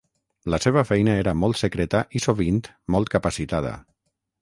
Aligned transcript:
La 0.53 0.57
seva 0.63 0.83
feina 0.91 1.13
era 1.25 1.35
molt 1.43 1.61
secreta 1.61 2.03
i 2.21 2.25
sovint 2.29 2.61
molt 2.97 3.17
capacitada. 3.19 3.79